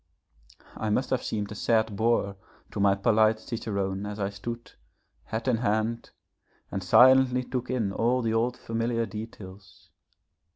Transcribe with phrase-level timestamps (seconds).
[0.75, 2.35] I must have seemed a sad boor
[2.71, 4.71] to my polite cicerone as I stood,
[5.25, 6.09] hat in hand,
[6.71, 9.91] and silently took in all the old familiar details.